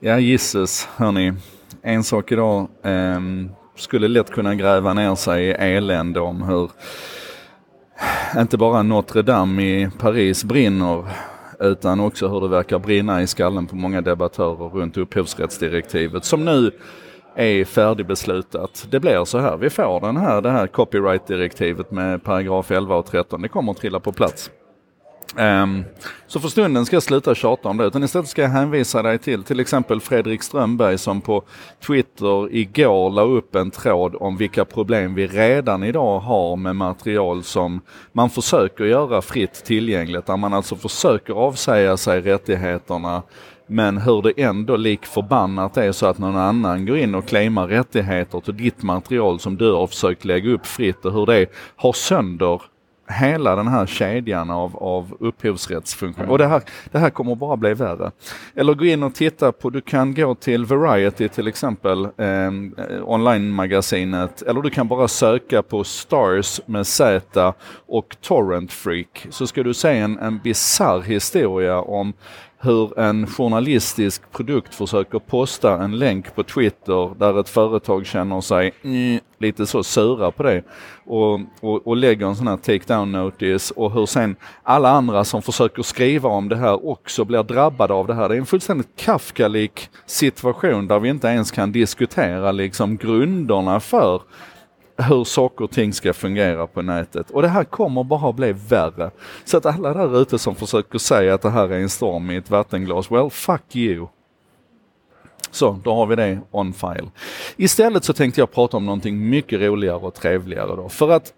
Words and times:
Ja, 0.00 0.18
gisses 0.18 0.88
hörni. 0.96 1.32
En 1.82 2.04
sak 2.04 2.32
idag 2.32 2.68
eh, 2.82 3.20
skulle 3.76 4.08
lätt 4.08 4.30
kunna 4.30 4.54
gräva 4.54 4.94
ner 4.94 5.14
sig 5.14 5.44
i 5.44 5.50
elände 5.50 6.20
om 6.20 6.42
hur 6.42 6.70
inte 8.40 8.56
bara 8.56 8.82
Notre 8.82 9.22
Dame 9.22 9.62
i 9.62 9.90
Paris 9.98 10.44
brinner 10.44 11.04
utan 11.60 12.00
också 12.00 12.28
hur 12.28 12.40
det 12.40 12.48
verkar 12.48 12.78
brinna 12.78 13.22
i 13.22 13.26
skallen 13.26 13.66
på 13.66 13.76
många 13.76 14.00
debattörer 14.00 14.68
runt 14.68 14.96
upphovsrättsdirektivet 14.96 16.24
som 16.24 16.44
nu 16.44 16.70
är 17.36 17.64
färdigbeslutat. 17.64 18.86
Det 18.90 19.00
blir 19.00 19.24
så 19.24 19.38
här, 19.38 19.56
vi 19.56 19.70
får 19.70 20.00
den 20.00 20.16
här, 20.16 20.42
det 20.42 20.50
här 20.50 20.66
copyright-direktivet 20.66 21.90
med 21.90 22.24
paragraf 22.24 22.70
11 22.70 22.96
och 22.96 23.06
13, 23.06 23.42
det 23.42 23.48
kommer 23.48 23.72
att 23.72 23.78
trilla 23.78 24.00
på 24.00 24.12
plats. 24.12 24.50
Um, 25.36 25.84
så 26.26 26.40
för 26.40 26.48
stunden 26.48 26.86
ska 26.86 26.96
jag 26.96 27.02
sluta 27.02 27.34
tjata 27.34 27.68
om 27.68 27.76
det, 27.76 27.84
utan 27.84 28.04
istället 28.04 28.28
ska 28.28 28.42
jag 28.42 28.48
hänvisa 28.48 29.02
dig 29.02 29.18
till 29.18 29.42
till 29.42 29.60
exempel 29.60 30.00
Fredrik 30.00 30.42
Strömberg 30.42 30.98
som 30.98 31.20
på 31.20 31.42
Twitter 31.86 32.54
igår 32.54 33.10
la 33.10 33.22
upp 33.22 33.54
en 33.54 33.70
tråd 33.70 34.14
om 34.20 34.36
vilka 34.36 34.64
problem 34.64 35.14
vi 35.14 35.26
redan 35.26 35.84
idag 35.84 36.20
har 36.20 36.56
med 36.56 36.76
material 36.76 37.42
som 37.42 37.80
man 38.12 38.30
försöker 38.30 38.84
göra 38.84 39.22
fritt 39.22 39.64
tillgängligt, 39.64 40.26
där 40.26 40.36
man 40.36 40.54
alltså 40.54 40.76
försöker 40.76 41.34
avsäga 41.34 41.96
sig 41.96 42.20
rättigheterna 42.20 43.22
men 43.66 43.98
hur 43.98 44.22
det 44.22 44.42
ändå 44.42 44.76
lik 44.76 45.06
förbannat 45.06 45.76
är 45.76 45.92
så 45.92 46.06
att 46.06 46.18
någon 46.18 46.36
annan 46.36 46.86
går 46.86 46.98
in 46.98 47.14
och 47.14 47.26
claimar 47.26 47.66
rättigheter 47.66 48.40
till 48.40 48.56
ditt 48.56 48.82
material 48.82 49.40
som 49.40 49.56
du 49.56 49.72
har 49.72 49.86
försökt 49.86 50.24
lägga 50.24 50.50
upp 50.50 50.66
fritt 50.66 51.04
och 51.04 51.12
hur 51.12 51.26
det 51.26 51.46
har 51.76 51.92
sönder 51.92 52.62
hela 53.06 53.56
den 53.56 53.68
här 53.68 53.86
kedjan 53.86 54.50
av, 54.50 54.76
av 54.76 55.16
upphovsrättsfunktioner. 55.20 56.30
Och 56.30 56.38
det 56.38 56.46
här, 56.46 56.62
det 56.92 56.98
här 56.98 57.10
kommer 57.10 57.34
bara 57.34 57.56
bli 57.56 57.74
värre. 57.74 58.10
Eller 58.54 58.74
gå 58.74 58.84
in 58.84 59.02
och 59.02 59.14
titta 59.14 59.52
på, 59.52 59.70
du 59.70 59.80
kan 59.80 60.14
gå 60.14 60.34
till 60.34 60.64
Variety 60.64 61.28
till 61.28 61.48
exempel, 61.48 62.08
ehm, 62.18 62.74
eh, 62.78 63.08
online-magasinet, 63.08 64.42
eller 64.42 64.62
du 64.62 64.70
kan 64.70 64.88
bara 64.88 65.08
söka 65.08 65.62
på 65.62 65.84
Stars 65.84 66.60
med 66.66 66.86
Z 66.86 67.54
och 67.86 68.16
Torrent 68.20 68.72
Freak. 68.72 69.26
Så 69.30 69.46
ska 69.46 69.62
du 69.62 69.74
se 69.74 69.98
en, 69.98 70.18
en 70.18 70.40
bizarr 70.44 71.00
historia 71.00 71.80
om 71.80 72.12
hur 72.64 72.98
en 72.98 73.26
journalistisk 73.26 74.32
produkt 74.32 74.74
försöker 74.74 75.18
posta 75.18 75.82
en 75.82 75.98
länk 75.98 76.34
på 76.34 76.42
Twitter 76.42 77.14
där 77.18 77.40
ett 77.40 77.48
företag 77.48 78.06
känner 78.06 78.40
sig 78.40 78.72
mm, 78.82 79.20
lite 79.38 79.66
så 79.66 79.82
sura 79.82 80.30
på 80.30 80.42
det 80.42 80.62
och, 81.04 81.40
och, 81.60 81.86
och 81.86 81.96
lägger 81.96 82.26
en 82.26 82.36
sån 82.36 82.48
här 82.48 82.56
take-down 82.56 83.12
notice 83.12 83.70
och 83.70 83.92
hur 83.92 84.06
sen 84.06 84.36
alla 84.62 84.90
andra 84.90 85.24
som 85.24 85.42
försöker 85.42 85.82
skriva 85.82 86.28
om 86.28 86.48
det 86.48 86.56
här 86.56 86.88
också 86.88 87.24
blir 87.24 87.42
drabbade 87.42 87.94
av 87.94 88.06
det 88.06 88.14
här. 88.14 88.28
Det 88.28 88.34
är 88.34 88.38
en 88.38 88.46
fullständigt 88.46 88.96
Kafkalik 88.96 89.88
situation 90.06 90.88
där 90.88 91.00
vi 91.00 91.08
inte 91.08 91.28
ens 91.28 91.50
kan 91.50 91.72
diskutera 91.72 92.52
liksom 92.52 92.96
grunderna 92.96 93.80
för 93.80 94.22
hur 94.96 95.24
saker 95.24 95.64
och 95.64 95.70
ting 95.70 95.92
ska 95.92 96.12
fungera 96.12 96.66
på 96.66 96.82
nätet. 96.82 97.30
Och 97.30 97.42
det 97.42 97.48
här 97.48 97.64
kommer 97.64 98.04
bara 98.04 98.32
bli 98.32 98.52
värre. 98.52 99.10
Så 99.44 99.56
att 99.56 99.66
alla 99.66 99.94
där 99.94 100.20
ute 100.22 100.38
som 100.38 100.54
försöker 100.54 100.98
säga 100.98 101.34
att 101.34 101.42
det 101.42 101.50
här 101.50 101.68
är 101.68 101.80
en 101.80 101.90
storm 101.90 102.30
i 102.30 102.36
ett 102.36 102.50
vattenglas, 102.50 103.10
well 103.10 103.30
fuck 103.30 103.76
you. 103.76 104.06
Så, 105.50 105.80
då 105.84 105.94
har 105.94 106.06
vi 106.06 106.16
det 106.16 106.40
on 106.50 106.72
file. 106.72 107.10
Istället 107.56 108.04
så 108.04 108.12
tänkte 108.12 108.40
jag 108.40 108.52
prata 108.52 108.76
om 108.76 108.86
någonting 108.86 109.28
mycket 109.30 109.60
roligare 109.60 109.96
och 109.96 110.14
trevligare 110.14 110.76
då. 110.76 110.88
För 110.88 111.10
att 111.10 111.32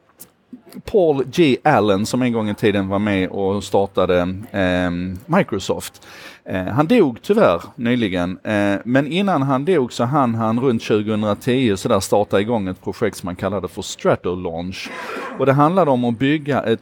Paul 0.85 1.25
G. 1.25 1.57
Allen 1.65 2.07
som 2.07 2.23
en 2.23 2.33
gång 2.33 2.51
i 2.51 2.55
tiden 2.55 2.89
var 2.89 2.99
med 2.99 3.29
och 3.29 3.65
startade 3.65 4.21
eh, 4.51 4.91
Microsoft. 5.27 6.07
Eh, 6.45 6.65
han 6.65 6.87
dog 6.87 7.23
tyvärr 7.23 7.63
nyligen, 7.75 8.39
eh, 8.43 8.77
men 8.85 9.07
innan 9.07 9.43
han 9.43 9.65
dog 9.65 9.93
så 9.93 10.05
hann 10.05 10.35
han 10.35 10.61
runt 10.61 10.83
2010 10.83 11.77
så 11.77 11.89
där 11.89 12.01
starta 12.01 12.41
igång 12.41 12.69
ett 12.69 12.85
projekt 12.85 13.17
som 13.17 13.27
man 13.27 13.37
kallade 13.37 13.69
för 13.69 13.83
Stratolaunch. 13.83 14.91
Och 15.39 15.47
det 15.47 15.53
handlade 15.53 15.91
om 15.91 16.05
att 16.05 16.19
bygga 16.19 16.63
ett 16.63 16.81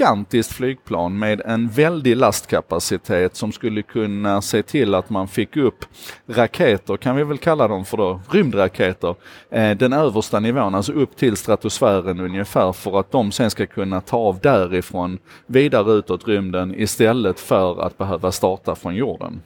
gigantiskt 0.00 0.52
flygplan 0.52 1.18
med 1.18 1.40
en 1.44 1.68
väldig 1.68 2.16
lastkapacitet 2.16 3.36
som 3.36 3.52
skulle 3.52 3.82
kunna 3.82 4.42
se 4.42 4.62
till 4.62 4.94
att 4.94 5.10
man 5.10 5.28
fick 5.28 5.56
upp 5.56 5.84
raketer, 6.26 6.96
kan 6.96 7.16
vi 7.16 7.24
väl 7.24 7.38
kalla 7.38 7.68
dem 7.68 7.84
för 7.84 7.96
då, 7.96 8.20
rymdraketer, 8.30 9.14
eh, 9.50 9.76
den 9.76 9.92
översta 9.92 10.40
nivån, 10.40 10.74
alltså 10.74 10.92
upp 10.92 11.16
till 11.16 11.36
stratosfären 11.36 12.20
ungefär 12.20 12.72
för 12.72 13.00
att 13.00 13.10
de 13.10 13.32
sen 13.32 13.50
ska 13.50 13.66
kunna 13.66 14.00
ta 14.00 14.16
av 14.16 14.38
därifrån 14.42 15.18
vidare 15.46 15.92
utåt 15.92 16.28
rymden 16.28 16.74
istället 16.80 17.40
för 17.40 17.86
att 17.86 17.98
behöva 17.98 18.32
starta 18.32 18.74
från 18.74 18.94
jorden. 18.94 19.40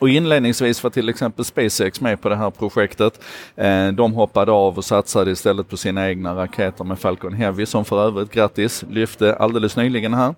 Och 0.00 0.08
inledningsvis 0.08 0.82
var 0.82 0.90
till 0.90 1.08
exempel 1.08 1.44
SpaceX 1.44 2.00
med 2.00 2.20
på 2.20 2.28
det 2.28 2.36
här 2.36 2.50
projektet. 2.50 3.20
Eh, 3.56 3.88
de 3.88 4.12
hoppade 4.12 4.52
av 4.52 4.76
och 4.76 4.84
satsade 4.84 5.30
istället 5.30 5.68
på 5.68 5.76
sina 5.76 6.08
egna 6.08 6.34
raketer 6.34 6.84
med 6.84 6.98
Falcon 6.98 7.32
Heavy 7.32 7.66
som 7.66 7.84
för 7.84 8.06
övrigt, 8.06 8.32
grattis, 8.32 8.84
lyfte 8.90 9.34
alldeles 9.34 9.76
nyligen 9.76 10.14
här. 10.14 10.34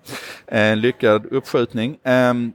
Eh, 0.47 0.75
lyckad 0.75 1.25
uppskjutning. 1.25 1.97
Ehm, 2.03 2.53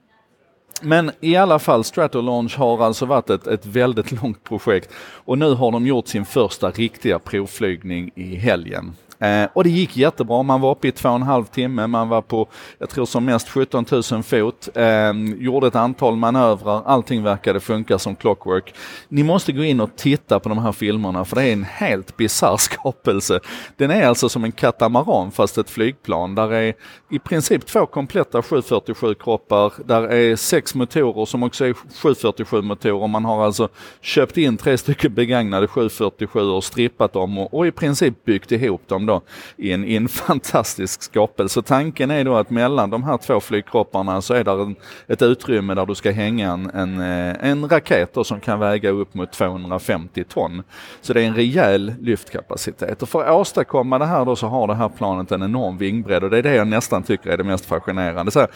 men 0.82 1.10
i 1.20 1.36
alla 1.36 1.58
fall, 1.58 1.84
Stratolaunch 1.84 2.58
har 2.58 2.84
alltså 2.84 3.06
varit 3.06 3.30
ett, 3.30 3.46
ett 3.46 3.66
väldigt 3.66 4.22
långt 4.22 4.44
projekt 4.44 4.90
och 5.24 5.38
nu 5.38 5.54
har 5.54 5.72
de 5.72 5.86
gjort 5.86 6.08
sin 6.08 6.24
första 6.24 6.70
riktiga 6.70 7.18
provflygning 7.18 8.10
i 8.14 8.34
helgen. 8.34 8.92
Eh, 9.18 9.48
och 9.52 9.64
det 9.64 9.70
gick 9.70 9.96
jättebra. 9.96 10.42
Man 10.42 10.60
var 10.60 10.70
uppe 10.70 10.88
i 10.88 10.92
två 10.92 11.08
och 11.08 11.14
en 11.14 11.22
halv 11.22 11.44
timme. 11.44 11.86
Man 11.86 12.08
var 12.08 12.22
på, 12.22 12.48
jag 12.78 12.90
tror 12.90 13.06
som 13.06 13.24
mest 13.24 13.48
17 13.48 13.84
000 13.90 14.22
fot. 14.22 14.68
Eh, 14.74 15.12
gjorde 15.38 15.66
ett 15.66 15.76
antal 15.76 16.16
manövrar. 16.16 16.82
Allting 16.86 17.22
verkade 17.22 17.60
funka 17.60 17.98
som 17.98 18.16
clockwork. 18.16 18.74
Ni 19.08 19.22
måste 19.22 19.52
gå 19.52 19.64
in 19.64 19.80
och 19.80 19.96
titta 19.96 20.40
på 20.40 20.48
de 20.48 20.58
här 20.58 20.72
filmerna 20.72 21.24
för 21.24 21.36
det 21.36 21.42
är 21.42 21.52
en 21.52 21.64
helt 21.64 22.16
bisarr 22.16 22.56
skapelse. 22.58 23.40
Den 23.76 23.90
är 23.90 24.06
alltså 24.06 24.28
som 24.28 24.44
en 24.44 24.52
katamaran 24.52 25.30
fast 25.30 25.58
ett 25.58 25.70
flygplan. 25.70 26.34
Där 26.34 26.52
är 26.52 26.74
i 27.10 27.18
princip 27.18 27.66
två 27.66 27.86
kompletta 27.86 28.42
747 28.42 29.14
kroppar. 29.14 29.72
Där 29.84 30.02
är 30.02 30.36
sex 30.36 30.74
motorer 30.74 31.24
som 31.24 31.42
också 31.42 31.64
är 31.64 31.72
747 31.72 32.62
motorer. 32.62 33.06
Man 33.06 33.24
har 33.24 33.44
alltså 33.44 33.68
köpt 34.00 34.36
in 34.36 34.56
tre 34.56 34.78
stycken 34.78 35.14
begagnade 35.14 35.68
747 35.68 36.40
och 36.40 36.64
strippat 36.64 37.12
dem 37.12 37.38
och, 37.38 37.54
och 37.54 37.66
i 37.66 37.70
princip 37.70 38.24
byggt 38.24 38.52
ihop 38.52 38.88
dem 38.88 39.06
då 39.08 39.22
i 39.56 39.72
en, 39.72 39.84
i 39.84 39.94
en 39.94 40.08
fantastisk 40.28 41.02
skapelse. 41.02 41.54
Så 41.54 41.62
tanken 41.62 42.10
är 42.10 42.24
då 42.24 42.36
att 42.36 42.50
mellan 42.50 42.90
de 42.90 43.02
här 43.02 43.16
två 43.18 43.40
flygkropparna 43.40 44.22
så 44.22 44.34
är 44.34 44.44
det 44.44 44.50
en, 44.50 44.76
ett 45.06 45.22
utrymme 45.22 45.74
där 45.74 45.86
du 45.86 45.94
ska 45.94 46.10
hänga 46.10 46.52
en, 46.52 46.70
en, 46.70 47.00
eh, 47.00 47.50
en 47.50 47.68
raket 47.68 48.14
då, 48.14 48.24
som 48.24 48.40
kan 48.40 48.60
väga 48.60 48.90
upp 48.90 49.14
mot 49.14 49.32
250 49.32 50.24
ton. 50.24 50.62
Så 51.00 51.12
det 51.12 51.22
är 51.22 51.26
en 51.26 51.34
rejäl 51.34 51.94
lyftkapacitet 52.00 53.02
och 53.02 53.08
för 53.08 53.24
att 53.24 53.40
åstadkomma 53.40 53.98
det 53.98 54.06
här 54.06 54.24
då 54.24 54.36
så 54.36 54.46
har 54.46 54.66
det 54.66 54.74
här 54.74 54.88
planet 54.88 55.32
en 55.32 55.42
enorm 55.42 55.78
vingbredd 55.78 56.24
och 56.24 56.30
det 56.30 56.38
är 56.38 56.42
det 56.42 56.54
jag 56.54 56.68
nästan 56.68 57.02
tycker 57.02 57.30
är 57.30 57.36
det 57.36 57.44
mest 57.44 57.66
fascinerande. 57.66 58.30
Så 58.30 58.40
här, 58.40 58.48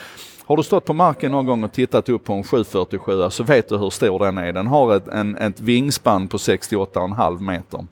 har 0.47 0.57
du 0.57 0.63
stått 0.63 0.85
på 0.85 0.95
marken 0.95 1.33
någon 1.33 1.47
gång 1.47 1.65
och 1.65 1.73
tittat 1.73 2.09
upp 2.09 2.25
på 2.25 2.33
en 2.33 2.45
747 2.45 3.31
så 3.31 3.45
vet 3.45 3.69
du 3.69 3.77
hur 3.77 3.91
stor 3.91 4.19
den 4.19 4.39
är. 4.39 4.53
Den 4.53 4.67
har 4.67 4.97
ett, 4.97 5.09
en, 5.09 5.37
ett 5.37 5.61
vingspann 5.61 6.29
på 6.29 6.37
68,5 6.37 7.41
meter 7.41 7.87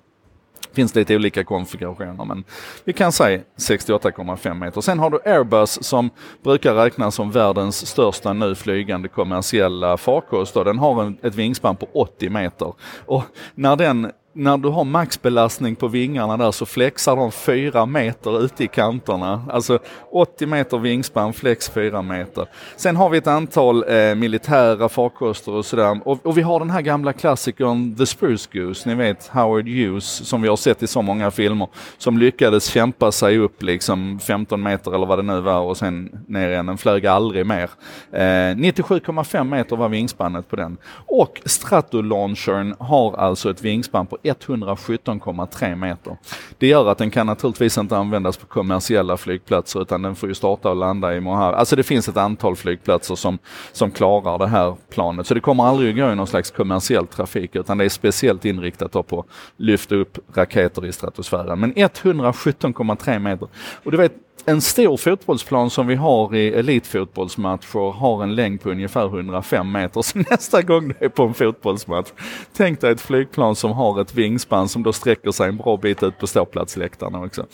finns 0.72 0.94
lite 0.94 1.16
olika 1.16 1.44
konfigurationer 1.44 2.24
men 2.24 2.44
vi 2.84 2.92
kan 2.92 3.12
säga 3.12 3.40
68,5 3.56 4.54
meter. 4.54 4.80
Sen 4.80 4.98
har 4.98 5.10
du 5.10 5.18
Airbus 5.24 5.84
som 5.84 6.10
brukar 6.42 6.74
räknas 6.74 7.14
som 7.14 7.30
världens 7.30 7.86
största 7.86 8.32
nu 8.32 8.54
flygande 8.54 9.08
kommersiella 9.08 9.96
farkost. 9.96 10.54
Den 10.54 10.78
har 10.78 11.02
en, 11.02 11.18
ett 11.22 11.34
vingspann 11.34 11.76
på 11.76 11.88
80 11.92 12.30
meter. 12.30 12.72
Och 13.06 13.24
när 13.54 13.76
den 13.76 14.12
när 14.32 14.58
du 14.58 14.68
har 14.68 14.84
maxbelastning 14.84 15.76
på 15.76 15.88
vingarna 15.88 16.36
där 16.36 16.50
så 16.50 16.66
flexar 16.66 17.16
de 17.16 17.32
4 17.32 17.86
meter 17.86 18.44
ute 18.44 18.64
i 18.64 18.68
kanterna. 18.68 19.44
Alltså 19.50 19.78
80 20.12 20.46
meter 20.46 20.78
vingspann, 20.78 21.32
flex 21.32 21.68
4 21.68 22.02
meter. 22.02 22.46
Sen 22.76 22.96
har 22.96 23.10
vi 23.10 23.18
ett 23.18 23.26
antal 23.26 23.84
eh, 23.88 24.14
militära 24.14 24.88
farkoster 24.88 25.52
och 25.52 25.64
sådär. 25.64 26.00
Och, 26.04 26.26
och, 26.26 26.38
vi 26.38 26.42
har 26.42 26.60
den 26.60 26.70
här 26.70 26.80
gamla 26.80 27.12
klassikern 27.12 27.96
The 27.96 28.06
Spruce 28.06 28.48
Goose, 28.52 28.88
ni 28.88 28.94
vet 28.94 29.26
Howard 29.26 29.68
Hughes 29.68 30.28
som 30.28 30.42
vi 30.42 30.48
har 30.48 30.56
sett 30.56 30.82
i 30.82 30.86
så 30.86 31.02
många 31.02 31.30
filmer. 31.30 31.68
Som 31.98 32.18
lyckades 32.18 32.66
kämpa 32.66 33.12
sig 33.12 33.38
upp 33.38 33.62
liksom 33.62 34.18
15 34.18 34.62
meter 34.62 34.94
eller 34.94 35.06
vad 35.06 35.18
det 35.18 35.22
nu 35.22 35.40
var 35.40 35.60
och 35.60 35.76
sen 35.76 36.24
ner 36.26 36.50
igen. 36.50 36.66
Den 36.66 36.78
flög 36.78 37.06
aldrig 37.06 37.46
mer. 37.46 37.70
Eh, 38.12 38.18
97,5 38.20 39.44
meter 39.44 39.76
var 39.76 39.88
vingspannet 39.88 40.48
på 40.48 40.56
den. 40.56 40.76
Och 41.06 41.40
Stratolaunchern 41.44 42.74
har 42.78 43.16
alltså 43.16 43.50
ett 43.50 43.62
vingspann 43.62 44.06
på 44.06 44.18
117,3 44.22 45.74
meter. 45.74 46.16
Det 46.58 46.66
gör 46.66 46.88
att 46.88 46.98
den 46.98 47.10
kan 47.10 47.26
naturligtvis 47.26 47.78
inte 47.78 47.96
användas 47.96 48.36
på 48.36 48.46
kommersiella 48.46 49.16
flygplatser 49.16 49.82
utan 49.82 50.02
den 50.02 50.16
får 50.16 50.28
ju 50.28 50.34
starta 50.34 50.70
och 50.70 50.76
landa 50.76 51.16
i 51.16 51.20
Mojave. 51.20 51.56
Alltså 51.56 51.76
det 51.76 51.82
finns 51.82 52.08
ett 52.08 52.16
antal 52.16 52.56
flygplatser 52.56 53.14
som, 53.14 53.38
som 53.72 53.90
klarar 53.90 54.38
det 54.38 54.46
här 54.46 54.76
planet. 54.90 55.26
Så 55.26 55.34
det 55.34 55.40
kommer 55.40 55.64
aldrig 55.64 55.90
att 55.90 55.96
gå 55.96 56.12
i 56.12 56.14
någon 56.14 56.26
slags 56.26 56.50
kommersiell 56.50 57.06
trafik 57.06 57.56
utan 57.56 57.78
det 57.78 57.84
är 57.84 57.88
speciellt 57.88 58.44
inriktat 58.44 58.92
på 58.92 59.20
att 59.20 59.26
lyfta 59.56 59.94
upp 59.94 60.18
raketer 60.34 60.86
i 60.86 60.92
stratosfären. 60.92 61.60
Men 61.60 61.74
117,3 61.74 63.18
meter. 63.18 63.48
Och 63.84 63.90
du 63.90 63.96
vet, 63.96 64.12
en 64.44 64.60
stor 64.60 64.96
fotbollsplan 64.96 65.70
som 65.70 65.86
vi 65.86 65.94
har 65.94 66.34
i 66.34 66.48
elitfotbollsmatcher 66.48 67.92
har 67.92 68.22
en 68.22 68.34
längd 68.34 68.60
på 68.60 68.70
ungefär 68.70 69.06
105 69.06 69.72
meter. 69.72 70.02
Så 70.10 70.18
nästa 70.18 70.62
gång 70.62 70.88
du 70.88 70.94
är 71.00 71.08
på 71.08 71.22
en 71.22 71.34
fotbollsmatch, 71.34 72.08
tänk 72.56 72.80
dig 72.80 72.92
ett 72.92 73.00
flygplan 73.00 73.56
som 73.56 73.72
har 73.72 74.00
ett 74.00 74.14
vingspann 74.14 74.68
som 74.68 74.82
då 74.82 74.92
sträcker 74.92 75.30
sig 75.30 75.48
en 75.48 75.56
bra 75.56 75.76
bit 75.76 76.02
ut 76.02 76.18
på 76.18 76.26
ståplatsläktarna 76.26 77.24
också. 77.24 77.46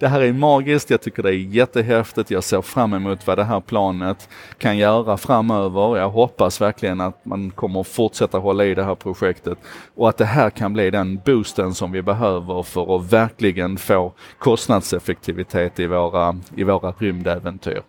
Det 0.00 0.08
här 0.08 0.20
är 0.20 0.32
magiskt, 0.32 0.90
jag 0.90 1.02
tycker 1.02 1.22
det 1.22 1.28
är 1.28 1.32
jättehäftigt, 1.32 2.30
jag 2.30 2.44
ser 2.44 2.62
fram 2.62 2.94
emot 2.94 3.26
vad 3.26 3.38
det 3.38 3.44
här 3.44 3.60
planet 3.60 4.28
kan 4.58 4.76
göra 4.76 5.16
framöver. 5.16 5.96
Jag 5.96 6.10
hoppas 6.10 6.60
verkligen 6.60 7.00
att 7.00 7.24
man 7.24 7.50
kommer 7.50 7.82
fortsätta 7.82 8.38
hålla 8.38 8.64
i 8.64 8.74
det 8.74 8.84
här 8.84 8.94
projektet 8.94 9.58
och 9.94 10.08
att 10.08 10.16
det 10.16 10.24
här 10.24 10.50
kan 10.50 10.72
bli 10.72 10.90
den 10.90 11.20
boosten 11.24 11.74
som 11.74 11.92
vi 11.92 12.02
behöver 12.02 12.62
för 12.62 12.96
att 12.96 13.12
verkligen 13.12 13.76
få 13.76 14.12
kostnadseffektivitet 14.38 15.80
i 15.80 15.86
våra 15.86 16.33
i 16.56 16.64
våra 16.64 16.92
rymdäventyr. 16.98 17.82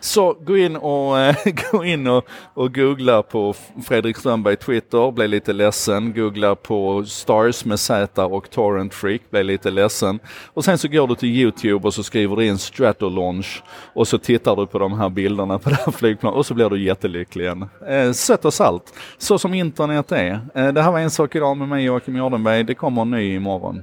Så 0.00 0.36
gå 0.40 0.56
in 0.56 0.76
och, 0.76 1.18
eh, 1.18 1.36
gå 1.72 1.84
in 1.84 2.06
och, 2.06 2.24
och 2.54 2.74
googla 2.74 3.22
på 3.22 3.54
Fredrik 3.84 4.16
Strömberg 4.16 4.56
Twitter, 4.56 5.10
bli 5.10 5.28
lite 5.28 5.52
ledsen. 5.52 6.12
Googla 6.12 6.54
på 6.54 7.04
Stars 7.04 7.64
med 7.64 7.80
Z 7.80 8.24
och 8.24 8.50
Torrent 8.50 8.94
Freak, 8.94 9.20
bli 9.30 9.44
lite 9.44 9.70
ledsen. 9.70 10.18
Och 10.46 10.64
sen 10.64 10.78
så 10.78 10.88
går 10.88 11.06
du 11.06 11.14
till 11.14 11.28
Youtube 11.28 11.86
och 11.86 11.94
så 11.94 12.02
skriver 12.02 12.36
du 12.36 12.46
in 12.46 12.58
Stratolaunch 12.58 13.62
och 13.94 14.08
så 14.08 14.18
tittar 14.18 14.56
du 14.56 14.66
på 14.66 14.78
de 14.78 14.98
här 14.98 15.08
bilderna 15.08 15.58
på 15.58 15.70
det 15.70 15.76
här 15.76 15.92
flygplanet 15.92 16.38
och 16.38 16.46
så 16.46 16.54
blir 16.54 16.70
du 16.70 16.82
jättelycklig 16.82 17.44
igen. 17.44 17.68
Eh, 17.88 18.12
sött 18.12 18.44
och 18.44 18.54
salt, 18.54 18.94
så 19.18 19.38
som 19.38 19.54
internet 19.54 20.12
är. 20.12 20.40
Eh, 20.54 20.68
det 20.68 20.82
här 20.82 20.92
var 20.92 21.00
En 21.00 21.10
sak 21.10 21.34
idag 21.34 21.56
med 21.56 21.68
mig 21.68 21.84
Joakim 21.84 22.16
Jardenberg. 22.16 22.64
Det 22.64 22.74
kommer 22.74 23.02
en 23.02 23.10
ny 23.10 23.34
imorgon. 23.34 23.82